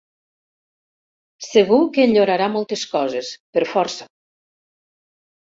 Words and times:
Segur 1.47 1.79
que 1.97 2.05
enyorarà 2.09 2.49
moltes 2.55 2.87
coses, 2.95 3.31
per 3.59 3.67
força. 3.75 4.09